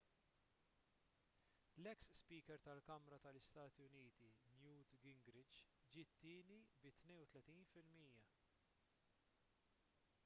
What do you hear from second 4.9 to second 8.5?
gingrich ġie t-tieni bi 32 fil-mija